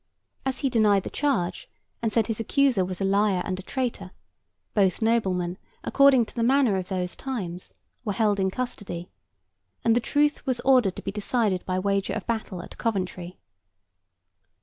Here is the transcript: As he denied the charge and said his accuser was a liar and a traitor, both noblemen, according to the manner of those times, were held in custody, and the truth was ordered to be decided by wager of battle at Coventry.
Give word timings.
As 0.47 0.61
he 0.61 0.69
denied 0.71 1.03
the 1.03 1.11
charge 1.11 1.69
and 2.01 2.11
said 2.11 2.25
his 2.25 2.39
accuser 2.39 2.83
was 2.83 2.99
a 3.01 3.05
liar 3.05 3.43
and 3.45 3.59
a 3.59 3.61
traitor, 3.61 4.09
both 4.73 4.99
noblemen, 4.99 5.59
according 5.83 6.25
to 6.25 6.33
the 6.33 6.41
manner 6.41 6.75
of 6.77 6.87
those 6.87 7.15
times, 7.15 7.75
were 8.03 8.13
held 8.13 8.39
in 8.39 8.49
custody, 8.49 9.11
and 9.85 9.95
the 9.95 9.99
truth 9.99 10.43
was 10.43 10.59
ordered 10.61 10.95
to 10.95 11.03
be 11.03 11.11
decided 11.11 11.63
by 11.67 11.77
wager 11.77 12.13
of 12.13 12.25
battle 12.25 12.63
at 12.63 12.79
Coventry. 12.79 13.37